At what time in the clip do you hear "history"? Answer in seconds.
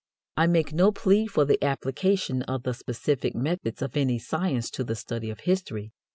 5.41-5.91